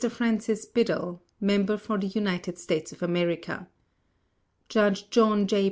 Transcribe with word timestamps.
FRANCIS 0.09 0.65
BIDDLE, 0.65 1.21
Member 1.39 1.77
for 1.77 1.99
the 1.99 2.07
United 2.07 2.57
States 2.57 2.91
of 2.91 3.03
America 3.03 3.67
JUDGE 4.67 5.11
JOHN 5.11 5.45
J. 5.45 5.59